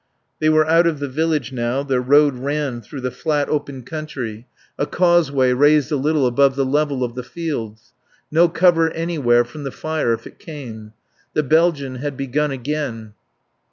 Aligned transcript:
They 0.39 0.49
were 0.49 0.65
out 0.67 0.87
of 0.87 0.97
the 0.97 1.07
village 1.07 1.51
now. 1.51 1.83
Their 1.83 2.01
road 2.01 2.33
ran 2.35 2.81
through 2.81 3.07
flat 3.11 3.49
open 3.49 3.83
country, 3.83 4.47
a 4.79 4.87
causeway 4.87 5.53
raised 5.53 5.91
a 5.91 5.95
little 5.95 6.25
above 6.25 6.55
the 6.55 6.65
level 6.65 7.03
of 7.03 7.13
the 7.13 7.21
fields. 7.21 7.93
No 8.31 8.49
cover 8.49 8.89
anywhere 8.89 9.45
from 9.45 9.63
the 9.63 9.69
fire 9.69 10.11
if 10.11 10.25
it 10.25 10.39
came. 10.39 10.93
The 11.35 11.43
Belgian 11.43 11.97
had 11.97 12.17
begun 12.17 12.49
again. 12.49 13.13